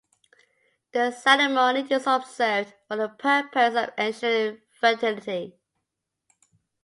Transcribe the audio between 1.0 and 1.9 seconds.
ceremony